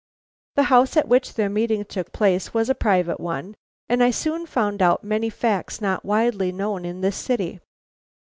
[0.55, 3.53] "The house at which their meeting took place was a private one,
[3.87, 7.59] and I soon found out many facts not widely known in this city.